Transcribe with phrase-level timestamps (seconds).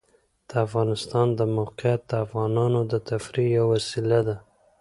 [0.49, 4.35] د افغانستان د موقعیت د افغانانو د تفریح یوه وسیله ده.